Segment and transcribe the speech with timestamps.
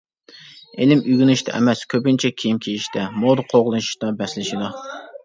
[0.85, 4.71] ئىلىم ئۆگىنىشتە ئەمەس، كۆپىنچە كىيىم كىيىشتە، مودا قوغلىشىشتا بەسلىشىدۇ.